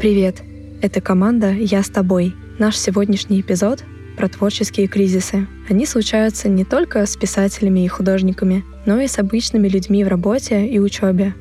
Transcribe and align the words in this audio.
Привет! 0.00 0.36
Это 0.80 1.02
команда 1.02 1.52
«Я 1.52 1.82
с 1.82 1.90
тобой». 1.90 2.34
Наш 2.58 2.78
сегодняшний 2.78 3.42
эпизод 3.42 3.84
про 4.16 4.30
творческие 4.30 4.86
кризисы. 4.86 5.46
Они 5.68 5.84
случаются 5.84 6.48
не 6.48 6.64
только 6.64 7.04
с 7.04 7.18
писателями 7.18 7.84
и 7.84 7.88
художниками, 7.88 8.64
но 8.86 8.98
и 8.98 9.06
с 9.06 9.18
обычными 9.18 9.68
людьми 9.68 10.02
в 10.02 10.08
работе 10.08 10.66
и 10.66 10.78
учебе. 10.78 11.34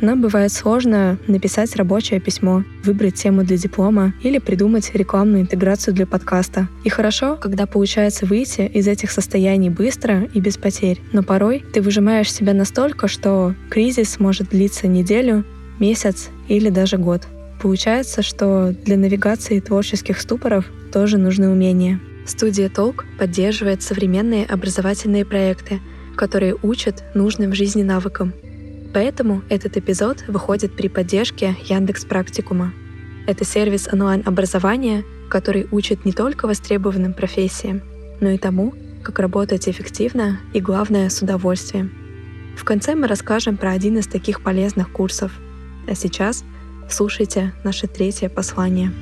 Нам 0.00 0.22
бывает 0.22 0.52
сложно 0.52 1.18
написать 1.26 1.74
рабочее 1.74 2.20
письмо, 2.20 2.62
выбрать 2.84 3.16
тему 3.16 3.42
для 3.42 3.56
диплома 3.56 4.14
или 4.22 4.38
придумать 4.38 4.94
рекламную 4.94 5.42
интеграцию 5.42 5.92
для 5.92 6.06
подкаста. 6.06 6.68
И 6.84 6.90
хорошо, 6.90 7.34
когда 7.34 7.66
получается 7.66 8.26
выйти 8.26 8.60
из 8.60 8.86
этих 8.86 9.10
состояний 9.10 9.70
быстро 9.70 10.28
и 10.32 10.38
без 10.38 10.56
потерь. 10.56 11.00
Но 11.12 11.24
порой 11.24 11.64
ты 11.72 11.82
выжимаешь 11.82 12.32
себя 12.32 12.54
настолько, 12.54 13.08
что 13.08 13.56
кризис 13.70 14.20
может 14.20 14.50
длиться 14.50 14.86
неделю, 14.86 15.44
месяц 15.80 16.28
или 16.46 16.70
даже 16.70 16.96
год. 16.96 17.26
Получается, 17.64 18.22
что 18.22 18.72
для 18.84 18.96
навигации 18.96 19.58
творческих 19.58 20.20
ступоров 20.20 20.66
тоже 20.92 21.18
нужны 21.18 21.48
умения. 21.48 21.98
Студия 22.24 22.68
Толк 22.68 23.04
поддерживает 23.18 23.82
современные 23.82 24.46
образовательные 24.46 25.24
проекты, 25.24 25.80
которые 26.16 26.54
учат 26.62 27.02
нужным 27.14 27.50
в 27.50 27.54
жизни 27.54 27.82
навыкам— 27.82 28.32
Поэтому 28.94 29.42
этот 29.48 29.76
эпизод 29.76 30.24
выходит 30.28 30.76
при 30.76 30.86
поддержке 30.86 31.56
Яндекс 31.64 32.04
Практикума. 32.04 32.72
Это 33.26 33.44
сервис 33.44 33.88
онлайн-образования, 33.92 35.02
который 35.28 35.66
учит 35.72 36.04
не 36.04 36.12
только 36.12 36.46
востребованным 36.46 37.12
профессиям, 37.12 37.82
но 38.20 38.30
и 38.30 38.38
тому, 38.38 38.72
как 39.02 39.18
работать 39.18 39.68
эффективно 39.68 40.38
и, 40.52 40.60
главное, 40.60 41.08
с 41.08 41.20
удовольствием. 41.20 41.92
В 42.56 42.62
конце 42.62 42.94
мы 42.94 43.08
расскажем 43.08 43.56
про 43.56 43.72
один 43.72 43.98
из 43.98 44.06
таких 44.06 44.42
полезных 44.42 44.92
курсов. 44.92 45.32
А 45.88 45.96
сейчас 45.96 46.44
слушайте 46.88 47.52
наше 47.64 47.86
третье 47.86 48.28
послание. 48.28 48.92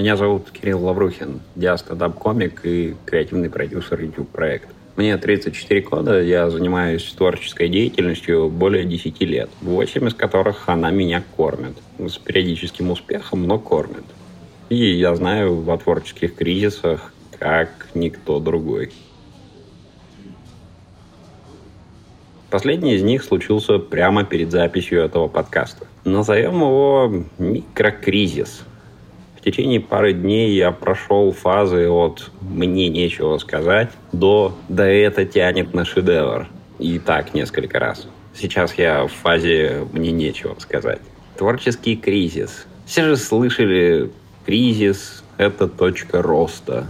Меня 0.00 0.16
зовут 0.16 0.50
Кирилл 0.50 0.82
Лаврухин, 0.86 1.42
я 1.56 1.76
стендап-комик 1.76 2.64
и 2.64 2.96
креативный 3.04 3.50
продюсер 3.50 4.00
YouTube-проекта. 4.00 4.68
Мне 4.96 5.14
34 5.18 5.82
года, 5.82 6.22
я 6.22 6.48
занимаюсь 6.48 7.04
творческой 7.12 7.68
деятельностью 7.68 8.48
более 8.48 8.86
10 8.86 9.20
лет, 9.20 9.50
8 9.60 10.08
из 10.08 10.14
которых 10.14 10.70
она 10.70 10.90
меня 10.90 11.22
кормит. 11.36 11.74
С 11.98 12.16
периодическим 12.16 12.90
успехом, 12.90 13.46
но 13.46 13.58
кормит. 13.58 14.04
И 14.70 14.76
я 14.76 15.14
знаю 15.16 15.70
о 15.70 15.76
творческих 15.76 16.34
кризисах, 16.34 17.12
как 17.38 17.88
никто 17.92 18.40
другой. 18.40 18.92
Последний 22.48 22.94
из 22.94 23.02
них 23.02 23.22
случился 23.22 23.78
прямо 23.78 24.24
перед 24.24 24.50
записью 24.50 25.02
этого 25.02 25.28
подкаста. 25.28 25.86
Назовем 26.06 26.54
его 26.54 27.26
микрокризис– 27.36 28.62
в 29.40 29.44
течение 29.44 29.80
пары 29.80 30.12
дней 30.12 30.54
я 30.54 30.70
прошел 30.70 31.32
фазы 31.32 31.88
от 31.88 32.30
«мне 32.42 32.88
нечего 32.88 33.38
сказать» 33.38 33.90
до 34.12 34.54
«да 34.68 34.86
это 34.86 35.24
тянет 35.24 35.72
на 35.72 35.86
шедевр». 35.86 36.46
И 36.78 36.98
так 36.98 37.32
несколько 37.32 37.78
раз. 37.78 38.06
Сейчас 38.34 38.74
я 38.74 39.06
в 39.06 39.12
фазе 39.12 39.86
«мне 39.92 40.12
нечего 40.12 40.54
сказать». 40.58 41.00
Творческий 41.38 41.96
кризис. 41.96 42.66
Все 42.84 43.04
же 43.04 43.16
слышали 43.16 44.10
кризис– 44.44 45.24
это 45.38 45.68
точка 45.68 46.20
роста. 46.20 46.86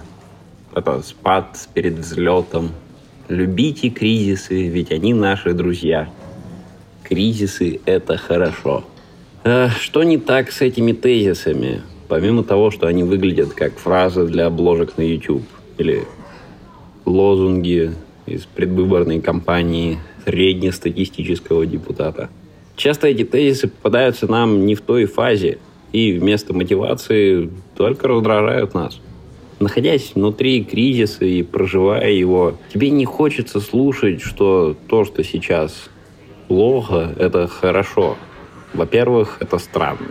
Это 0.75 1.03
спад 1.03 1.57
перед 1.73 1.99
взлетом. 1.99 2.71
Любите 3.29 3.91
кризисы, 3.91 4.67
ведь 4.67 4.91
они 4.91 5.15
наши 5.15 5.53
друзья. 5.53 6.09
Кризисы– 7.05 7.81
это 7.87 8.17
хорошо. 8.17 8.85
А 9.45 9.69
что 9.69 10.03
не 10.03 10.19
так 10.19 10.51
с 10.51 10.63
этими 10.63 10.93
тезисами? 10.93 11.83
Помимо 12.11 12.43
того, 12.43 12.73
что 12.73 12.89
они 12.89 13.05
выглядят 13.05 13.53
как 13.53 13.79
фразы 13.79 14.27
для 14.27 14.47
обложек 14.47 14.99
на 14.99 15.03
YouTube 15.03 15.45
или 15.79 16.03
лозунги 17.05 17.93
из 18.27 18.47
предвыборной 18.47 19.21
кампании 19.21 19.97
среднестатистического 20.25 21.65
депутата. 21.67 22.29
Часто 22.75 23.07
эти 23.07 23.23
тезисы 23.23 23.69
попадаются 23.69 24.27
нам 24.27 24.67
не 24.67 24.75
в 24.75 24.81
той 24.81 25.05
фазе, 25.05 25.59
и 25.93 26.19
вместо 26.19 26.53
мотивации 26.53 27.49
только 27.77 28.09
раздражают 28.09 28.75
нас. 28.75 29.01
Находясь 29.61 30.11
внутри 30.13 30.65
кризиса 30.65 31.25
и 31.25 31.45
проживая 31.45 32.11
его, 32.11 32.57
тебе 32.75 32.91
не 32.91 33.05
хочется 33.05 33.61
слушать, 33.61 34.21
что 34.21 34.77
то, 34.89 35.05
что 35.05 35.23
сейчас 35.23 35.89
плохо, 36.49 37.15
это 37.17 37.47
хорошо. 37.47 38.17
Во-первых, 38.75 39.37
это 39.39 39.59
странно. 39.59 40.09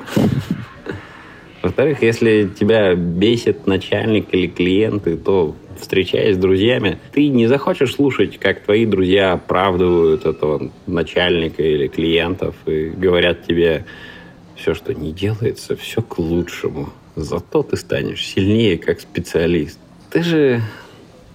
Во-вторых, 1.69 2.01
если 2.01 2.49
тебя 2.59 2.95
бесит 2.95 3.67
начальник 3.67 4.29
или 4.31 4.47
клиенты, 4.47 5.15
то 5.17 5.55
встречаясь 5.79 6.35
с 6.35 6.39
друзьями, 6.39 6.97
ты 7.13 7.27
не 7.27 7.45
захочешь 7.45 7.93
слушать, 7.93 8.39
как 8.39 8.61
твои 8.63 8.87
друзья 8.87 9.33
оправдывают 9.33 10.25
этого 10.25 10.71
начальника 10.87 11.61
или 11.61 11.85
клиентов 11.85 12.55
и 12.65 12.89
говорят 12.89 13.45
тебе, 13.45 13.85
все, 14.55 14.73
что 14.73 14.95
не 14.95 15.11
делается, 15.11 15.75
все 15.75 16.01
к 16.01 16.17
лучшему. 16.17 16.89
Зато 17.15 17.61
ты 17.61 17.77
станешь 17.77 18.25
сильнее 18.25 18.79
как 18.79 18.99
специалист. 18.99 19.77
Ты 20.09 20.23
же, 20.23 20.61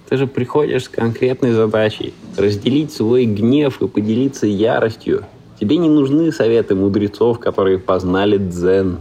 ты 0.08 0.16
же 0.16 0.26
приходишь 0.26 0.86
с 0.86 0.88
конкретной 0.88 1.52
задачей 1.52 2.12
разделить 2.36 2.92
свой 2.92 3.24
гнев 3.24 3.80
и 3.80 3.86
поделиться 3.86 4.48
яростью. 4.48 5.26
Тебе 5.60 5.76
не 5.76 5.88
нужны 5.88 6.32
советы 6.32 6.74
мудрецов, 6.74 7.38
которые 7.38 7.78
познали 7.78 8.36
дзен, 8.36 8.98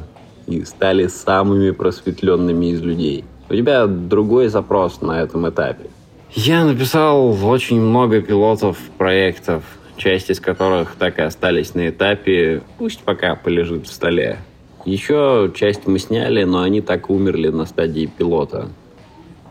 и 0.47 0.63
стали 0.65 1.07
самыми 1.07 1.71
просветленными 1.71 2.67
из 2.67 2.81
людей. 2.81 3.23
У 3.49 3.55
тебя 3.55 3.87
другой 3.87 4.47
запрос 4.47 5.01
на 5.01 5.21
этом 5.21 5.47
этапе. 5.49 5.89
Я 6.33 6.65
написал 6.65 7.37
очень 7.45 7.79
много 7.79 8.21
пилотов 8.21 8.77
проектов, 8.97 9.63
часть 9.97 10.29
из 10.29 10.39
которых 10.39 10.95
так 10.97 11.19
и 11.19 11.21
остались 11.21 11.75
на 11.75 11.89
этапе 11.89 12.63
«пусть 12.77 13.01
пока 13.01 13.35
полежит 13.35 13.87
в 13.87 13.93
столе». 13.93 14.39
Еще 14.85 15.51
часть 15.55 15.87
мы 15.87 15.99
сняли, 15.99 16.43
но 16.43 16.61
они 16.61 16.81
так 16.81 17.09
умерли 17.09 17.49
на 17.49 17.65
стадии 17.65 18.05
пилота. 18.05 18.69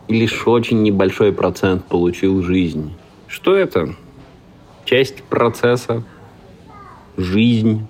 И 0.07 0.19
лишь 0.19 0.45
очень 0.47 0.83
небольшой 0.83 1.31
процент 1.31 1.85
получил 1.85 2.43
жизнь. 2.43 2.93
Что 3.27 3.55
это? 3.55 3.95
Часть 4.85 5.23
процесса, 5.23 6.03
жизнь, 7.17 7.87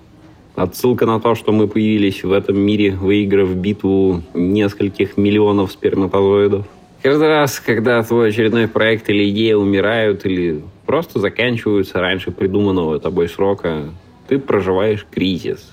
Отсылка 0.54 1.04
на 1.04 1.18
то, 1.18 1.34
что 1.34 1.50
мы 1.50 1.66
появились 1.66 2.22
в 2.22 2.32
этом 2.32 2.60
мире, 2.60 2.92
выиграв 2.92 3.54
битву 3.56 4.22
нескольких 4.34 5.16
миллионов 5.16 5.72
сперматозоидов. 5.72 6.64
Каждый 7.02 7.26
раз, 7.26 7.58
когда 7.58 8.00
твой 8.04 8.28
очередной 8.28 8.68
проект 8.68 9.10
или 9.10 9.28
идея 9.30 9.56
умирают, 9.56 10.24
или 10.24 10.62
просто 10.86 11.18
заканчиваются 11.18 12.00
раньше 12.00 12.30
придуманного 12.30 13.00
тобой 13.00 13.28
срока, 13.28 13.90
ты 14.28 14.38
проживаешь 14.38 15.04
кризис. 15.10 15.72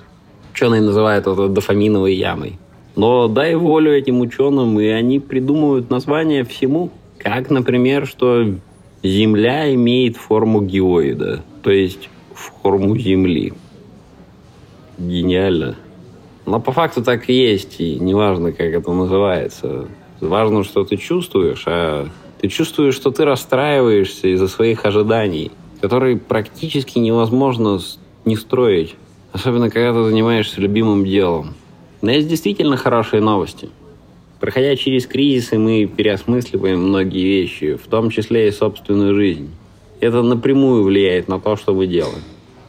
Ученые 0.51 0.81
называют 0.81 1.27
это 1.27 1.47
дофаминовой 1.47 2.15
ямой. 2.15 2.57
Но 2.95 3.27
дай 3.27 3.55
волю 3.55 3.95
этим 3.95 4.19
ученым, 4.19 4.79
и 4.79 4.87
они 4.87 5.19
придумывают 5.19 5.91
название 5.91 6.43
всему. 6.43 6.89
Как, 7.19 7.51
например, 7.51 8.07
что 8.07 8.55
Земля 9.03 9.73
имеет 9.75 10.17
форму 10.17 10.61
геоида, 10.61 11.43
то 11.61 11.71
есть 11.71 12.09
форму 12.33 12.97
Земли 12.97 13.53
гениально. 15.01 15.75
Но 16.45 16.59
по 16.59 16.71
факту 16.71 17.03
так 17.03 17.29
и 17.29 17.33
есть, 17.33 17.79
и 17.79 17.99
неважно, 17.99 18.51
как 18.51 18.67
это 18.67 18.91
называется. 18.91 19.87
Важно, 20.19 20.63
что 20.63 20.83
ты 20.83 20.97
чувствуешь, 20.97 21.63
а 21.65 22.07
ты 22.39 22.47
чувствуешь, 22.47 22.95
что 22.95 23.11
ты 23.11 23.25
расстраиваешься 23.25 24.27
из-за 24.29 24.47
своих 24.47 24.85
ожиданий, 24.85 25.51
которые 25.81 26.17
практически 26.17 26.99
невозможно 26.99 27.79
не 28.25 28.35
строить. 28.35 28.95
Особенно, 29.33 29.69
когда 29.69 29.93
ты 29.93 30.03
занимаешься 30.03 30.59
любимым 30.59 31.05
делом. 31.05 31.53
Но 32.01 32.11
есть 32.11 32.27
действительно 32.27 32.77
хорошие 32.77 33.21
новости. 33.21 33.69
Проходя 34.39 34.75
через 34.75 35.05
кризисы, 35.05 35.59
мы 35.59 35.85
переосмысливаем 35.85 36.81
многие 36.81 37.23
вещи, 37.23 37.75
в 37.75 37.87
том 37.87 38.09
числе 38.09 38.47
и 38.47 38.51
собственную 38.51 39.15
жизнь. 39.15 39.49
Это 39.99 40.23
напрямую 40.23 40.83
влияет 40.83 41.27
на 41.27 41.39
то, 41.39 41.55
что 41.55 41.75
мы 41.75 41.85
делаем. 41.85 42.23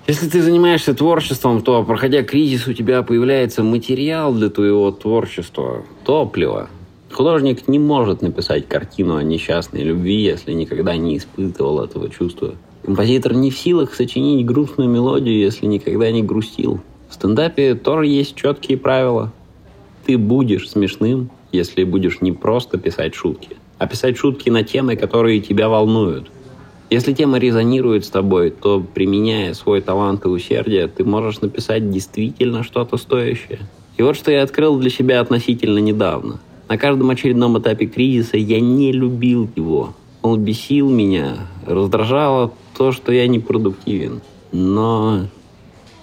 Если 0.08 0.28
ты 0.28 0.42
занимаешься 0.42 0.94
творчеством, 0.94 1.62
то, 1.62 1.84
проходя 1.84 2.24
кризис, 2.24 2.66
у 2.66 2.72
тебя 2.72 3.04
появляется 3.04 3.62
материал 3.62 4.34
для 4.34 4.50
твоего 4.50 4.90
творчества, 4.90 5.84
топливо. 6.04 6.68
Художник 7.12 7.68
не 7.68 7.78
может 7.78 8.20
написать 8.20 8.66
картину 8.66 9.14
о 9.14 9.22
несчастной 9.22 9.84
любви, 9.84 10.20
если 10.20 10.52
никогда 10.54 10.96
не 10.96 11.18
испытывал 11.18 11.84
этого 11.84 12.10
чувства. 12.10 12.54
Композитор 12.84 13.34
не 13.34 13.52
в 13.52 13.56
силах 13.56 13.94
сочинить 13.94 14.44
грустную 14.44 14.90
мелодию, 14.90 15.38
если 15.38 15.66
никогда 15.66 16.10
не 16.10 16.24
грустил. 16.24 16.80
В 17.08 17.14
стендапе 17.14 17.76
тоже 17.76 18.06
есть 18.08 18.34
четкие 18.34 18.78
правила. 18.78 19.32
Ты 20.04 20.18
будешь 20.18 20.68
смешным, 20.68 21.30
если 21.52 21.84
будешь 21.84 22.20
не 22.20 22.32
просто 22.32 22.76
писать 22.76 23.14
шутки, 23.14 23.56
а 23.78 23.86
писать 23.86 24.16
шутки 24.16 24.50
на 24.50 24.64
темы, 24.64 24.96
которые 24.96 25.40
тебя 25.40 25.68
волнуют. 25.68 26.28
Если 26.92 27.12
тема 27.12 27.38
резонирует 27.38 28.04
с 28.04 28.10
тобой, 28.10 28.50
то, 28.50 28.80
применяя 28.80 29.54
свой 29.54 29.80
талант 29.80 30.24
и 30.24 30.28
усердие, 30.28 30.88
ты 30.88 31.04
можешь 31.04 31.40
написать 31.40 31.90
действительно 31.90 32.62
что-то 32.62 32.96
стоящее. 32.96 33.60
И 33.96 34.02
вот 34.02 34.16
что 34.16 34.30
я 34.30 34.42
открыл 34.42 34.78
для 34.78 34.90
себя 34.90 35.20
относительно 35.20 35.78
недавно– 35.78 36.40
на 36.72 36.78
каждом 36.78 37.10
очередном 37.10 37.58
этапе 37.58 37.84
кризиса 37.84 38.38
я 38.38 38.58
не 38.58 38.92
любил 38.92 39.46
его. 39.56 39.92
Он 40.22 40.42
бесил 40.42 40.88
меня, 40.88 41.48
раздражало 41.66 42.50
то, 42.78 42.92
что 42.92 43.12
я 43.12 43.26
непродуктивен. 43.26 44.22
Но 44.52 45.26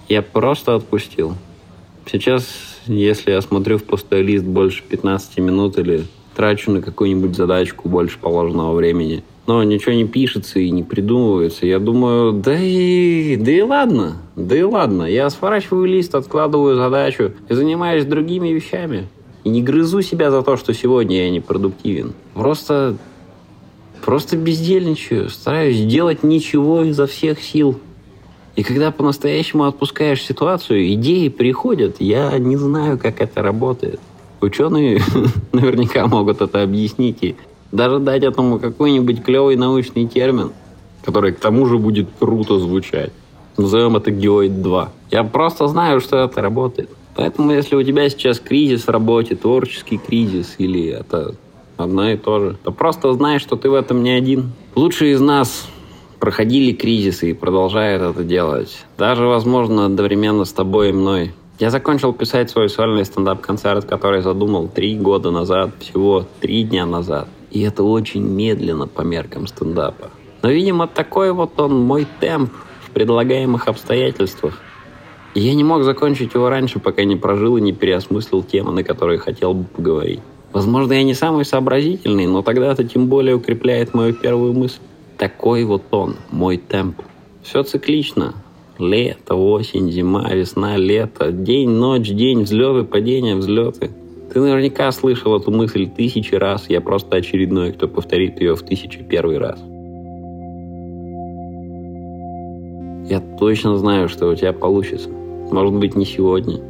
я 0.08 0.22
просто 0.22 0.76
отпустил. 0.76 1.34
Сейчас, 2.06 2.46
если 2.86 3.32
я 3.32 3.40
смотрю 3.40 3.78
в 3.78 3.82
пустой 3.82 4.22
лист 4.22 4.44
больше 4.44 4.84
15 4.88 5.38
минут 5.38 5.76
или 5.76 6.04
трачу 6.36 6.70
на 6.70 6.80
какую-нибудь 6.80 7.34
задачку 7.34 7.88
больше 7.88 8.18
положенного 8.18 8.72
времени, 8.74 9.24
но 9.50 9.64
ничего 9.64 9.94
не 9.94 10.06
пишется 10.06 10.60
и 10.60 10.70
не 10.70 10.84
придумывается, 10.84 11.66
я 11.66 11.80
думаю, 11.80 12.32
да 12.32 12.56
и, 12.56 13.34
да 13.34 13.50
и 13.50 13.62
ладно, 13.62 14.18
да 14.36 14.56
и 14.56 14.62
ладно. 14.62 15.02
Я 15.02 15.28
сворачиваю 15.28 15.86
лист, 15.86 16.14
откладываю 16.14 16.76
задачу 16.76 17.32
и 17.48 17.54
занимаюсь 17.54 18.04
другими 18.04 18.50
вещами. 18.50 19.08
И 19.42 19.48
не 19.48 19.60
грызу 19.60 20.02
себя 20.02 20.30
за 20.30 20.42
то, 20.42 20.56
что 20.56 20.72
сегодня 20.72 21.24
я 21.24 21.30
не 21.30 21.40
продуктивен. 21.40 22.12
Просто, 22.34 22.96
просто 24.04 24.36
бездельничаю. 24.36 25.28
Стараюсь 25.30 25.84
делать 25.84 26.22
ничего 26.22 26.84
изо 26.84 27.08
всех 27.08 27.42
сил. 27.42 27.76
И 28.54 28.62
когда 28.62 28.92
по-настоящему 28.92 29.64
отпускаешь 29.64 30.22
ситуацию, 30.22 30.94
идеи 30.94 31.26
приходят. 31.26 31.96
Я 31.98 32.38
не 32.38 32.56
знаю, 32.56 32.98
как 32.98 33.20
это 33.20 33.42
работает. 33.42 33.98
Ученые 34.40 35.02
наверняка 35.52 36.06
могут 36.06 36.40
это 36.40 36.62
объяснить 36.62 37.18
и 37.22 37.34
даже 37.72 37.98
дать 37.98 38.22
этому 38.22 38.58
какой-нибудь 38.58 39.22
клевый 39.22 39.56
научный 39.56 40.06
термин, 40.06 40.52
который 41.04 41.32
к 41.32 41.38
тому 41.38 41.66
же 41.66 41.78
будет 41.78 42.08
круто 42.18 42.58
звучать. 42.58 43.12
Назовем 43.56 43.96
это 43.96 44.10
геоид 44.10 44.62
2. 44.62 44.92
Я 45.10 45.24
просто 45.24 45.68
знаю, 45.68 46.00
что 46.00 46.18
это 46.18 46.40
работает. 46.40 46.90
Поэтому, 47.14 47.52
если 47.52 47.76
у 47.76 47.82
тебя 47.82 48.08
сейчас 48.08 48.40
кризис 48.40 48.86
в 48.86 48.90
работе, 48.90 49.34
творческий 49.34 49.98
кризис, 49.98 50.54
или 50.58 50.86
это 50.88 51.34
одно 51.76 52.08
и 52.08 52.16
то 52.16 52.38
же, 52.40 52.56
то 52.62 52.70
просто 52.70 53.12
знай, 53.12 53.38
что 53.38 53.56
ты 53.56 53.68
в 53.68 53.74
этом 53.74 54.02
не 54.02 54.10
один. 54.10 54.52
Лучшие 54.74 55.12
из 55.12 55.20
нас 55.20 55.66
проходили 56.18 56.72
кризисы 56.72 57.30
и 57.30 57.34
продолжают 57.34 58.02
это 58.02 58.24
делать. 58.24 58.84
Даже, 58.96 59.24
возможно, 59.24 59.86
одновременно 59.86 60.44
с 60.44 60.52
тобой 60.52 60.90
и 60.90 60.92
мной. 60.92 61.32
Я 61.58 61.70
закончил 61.70 62.12
писать 62.12 62.50
свой 62.50 62.70
сольный 62.70 63.04
стендап-концерт, 63.04 63.84
который 63.84 64.22
задумал 64.22 64.68
три 64.68 64.96
года 64.96 65.30
назад, 65.30 65.70
всего 65.80 66.24
три 66.40 66.62
дня 66.64 66.86
назад. 66.86 67.28
И 67.50 67.62
это 67.62 67.82
очень 67.82 68.22
медленно 68.22 68.86
по 68.86 69.02
меркам 69.02 69.46
стендапа. 69.46 70.10
Но, 70.42 70.50
видимо, 70.50 70.86
такой 70.86 71.32
вот 71.32 71.58
он 71.60 71.80
мой 71.80 72.06
темп 72.20 72.52
в 72.82 72.90
предлагаемых 72.90 73.68
обстоятельствах. 73.68 74.58
И 75.34 75.40
я 75.40 75.54
не 75.54 75.64
мог 75.64 75.84
закончить 75.84 76.34
его 76.34 76.48
раньше, 76.48 76.80
пока 76.80 77.04
не 77.04 77.16
прожил 77.16 77.56
и 77.56 77.60
не 77.60 77.72
переосмыслил 77.72 78.42
темы, 78.42 78.72
на 78.72 78.82
которые 78.82 79.18
хотел 79.18 79.54
бы 79.54 79.64
поговорить. 79.64 80.20
Возможно, 80.52 80.94
я 80.94 81.04
не 81.04 81.14
самый 81.14 81.44
сообразительный, 81.44 82.26
но 82.26 82.42
тогда 82.42 82.72
это 82.72 82.82
тем 82.82 83.06
более 83.06 83.36
укрепляет 83.36 83.94
мою 83.94 84.14
первую 84.14 84.52
мысль. 84.52 84.80
Такой 85.16 85.64
вот 85.64 85.82
он, 85.92 86.16
мой 86.30 86.56
темп. 86.56 87.02
Все 87.42 87.62
циклично. 87.62 88.34
Лето, 88.78 89.34
осень, 89.34 89.92
зима, 89.92 90.28
весна, 90.30 90.76
лето. 90.76 91.30
День, 91.30 91.68
ночь, 91.68 92.08
день, 92.08 92.42
взлеты, 92.42 92.84
падения, 92.84 93.36
взлеты. 93.36 93.90
Ты 94.32 94.38
наверняка 94.38 94.92
слышал 94.92 95.36
эту 95.36 95.50
мысль 95.50 95.88
тысячи 95.88 96.36
раз. 96.36 96.66
Я 96.68 96.80
просто 96.80 97.16
очередной, 97.16 97.72
кто 97.72 97.88
повторит 97.88 98.40
ее 98.40 98.54
в 98.54 98.62
тысячу 98.62 99.02
первый 99.02 99.38
раз. 99.38 99.58
Я 103.10 103.20
точно 103.38 103.76
знаю, 103.76 104.08
что 104.08 104.28
у 104.28 104.34
тебя 104.36 104.52
получится. 104.52 105.08
Может 105.10 105.74
быть, 105.74 105.96
не 105.96 106.04
сегодня, 106.04 106.60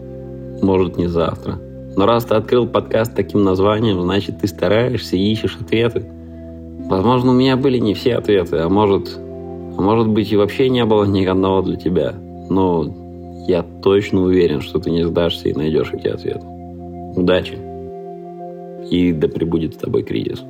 может, 0.63 0.97
не 0.97 1.07
завтра. 1.07 1.59
Но 1.97 2.07
раз 2.07 2.25
ты 2.25 2.35
открыл 2.35 2.67
подкаст 2.67 3.15
таким 3.15 3.45
названием, 3.45 4.01
значит, 4.01 4.39
ты 4.41 4.47
стараешься 4.47 5.17
и 5.17 5.31
ищешь 5.31 5.59
ответы. 5.61 6.07
Возможно, 6.89 7.33
у 7.33 7.35
меня 7.35 7.59
были 7.59 7.77
не 7.77 7.93
все 7.93 8.15
ответы, 8.15 8.57
а 8.57 8.71
может, 8.71 9.19
а 9.19 9.83
может 9.83 10.09
быть, 10.09 10.33
и 10.33 10.37
вообще 10.37 10.71
не 10.71 10.87
было 10.87 11.05
ни 11.05 11.27
одного 11.27 11.61
для 11.61 11.77
тебя. 11.77 12.15
Но 12.49 12.87
я 13.47 13.63
точно 13.83 14.23
уверен, 14.23 14.63
что 14.63 14.79
ты 14.79 14.91
не 14.91 15.05
сдашься 15.05 15.51
и 15.51 15.53
найдешь 15.53 15.93
эти 15.93 16.09
ответы. 16.09 16.60
Удачи. 17.17 17.59
И 18.91 19.13
да 19.13 19.29
пребудет 19.29 19.75
с 19.75 19.79
тобой 19.79 20.03
кризис. 20.03 20.43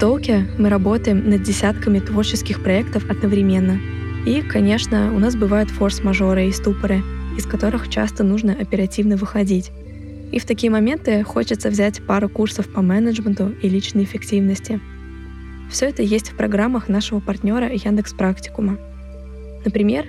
Толке 0.00 0.46
мы 0.56 0.70
работаем 0.70 1.28
над 1.28 1.42
десятками 1.42 1.98
творческих 1.98 2.62
проектов 2.62 3.04
одновременно. 3.10 3.78
И, 4.24 4.40
конечно, 4.40 5.12
у 5.14 5.18
нас 5.18 5.36
бывают 5.36 5.68
форс-мажоры 5.68 6.46
и 6.46 6.52
ступоры, 6.52 7.02
из 7.36 7.46
которых 7.46 7.88
часто 7.88 8.24
нужно 8.24 8.52
оперативно 8.52 9.16
выходить. 9.16 9.70
И 10.32 10.38
в 10.38 10.44
такие 10.44 10.70
моменты 10.70 11.22
хочется 11.24 11.70
взять 11.70 12.04
пару 12.06 12.28
курсов 12.28 12.68
по 12.68 12.82
менеджменту 12.82 13.50
и 13.62 13.68
личной 13.68 14.04
эффективности. 14.04 14.80
Все 15.70 15.86
это 15.86 16.02
есть 16.02 16.30
в 16.30 16.36
программах 16.36 16.88
нашего 16.88 17.20
партнера 17.20 17.70
Яндекс 17.72 18.12
Практикума. 18.12 18.78
Например, 19.64 20.06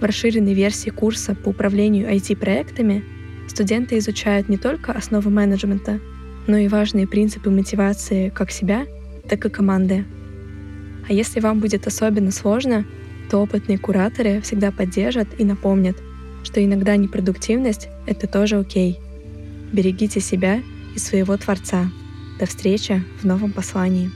в 0.00 0.04
расширенной 0.04 0.54
версии 0.54 0.90
курса 0.90 1.34
по 1.34 1.50
управлению 1.50 2.08
IT-проектами 2.08 3.04
студенты 3.48 3.98
изучают 3.98 4.48
не 4.48 4.56
только 4.56 4.92
основы 4.92 5.30
менеджмента, 5.30 6.00
но 6.46 6.56
и 6.56 6.68
важные 6.68 7.06
принципы 7.06 7.50
мотивации 7.50 8.28
как 8.28 8.50
себя, 8.50 8.86
так 9.28 9.44
и 9.44 9.50
команды. 9.50 10.04
А 11.08 11.12
если 11.12 11.40
вам 11.40 11.60
будет 11.60 11.86
особенно 11.86 12.30
сложно, 12.30 12.84
то 13.30 13.38
опытные 13.38 13.78
кураторы 13.78 14.40
всегда 14.40 14.70
поддержат 14.70 15.28
и 15.38 15.44
напомнят, 15.44 15.96
что 16.44 16.64
иногда 16.64 16.96
непродуктивность— 16.96 17.88
это 18.06 18.26
тоже 18.26 18.58
окей. 18.58 18.98
Берегите 19.72 20.20
себя 20.20 20.62
и 20.94 20.98
своего 20.98 21.36
Творца. 21.36 21.90
До 22.38 22.46
встречи 22.46 23.02
в 23.20 23.24
новом 23.24 23.52
послании. 23.52 24.10